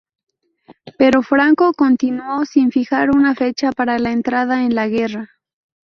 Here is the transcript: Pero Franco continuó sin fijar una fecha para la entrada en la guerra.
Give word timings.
Pero 0.97 1.21
Franco 1.21 1.73
continuó 1.73 2.43
sin 2.45 2.71
fijar 2.71 3.11
una 3.11 3.35
fecha 3.35 3.71
para 3.71 3.99
la 3.99 4.11
entrada 4.11 4.63
en 4.63 4.73
la 4.73 4.87
guerra. 4.87 5.29